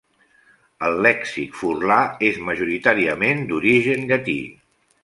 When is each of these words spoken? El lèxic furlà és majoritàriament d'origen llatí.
El 0.87 0.97
lèxic 1.07 1.53
furlà 1.59 1.99
és 2.31 2.41
majoritàriament 2.51 3.47
d'origen 3.53 4.07
llatí. 4.13 4.41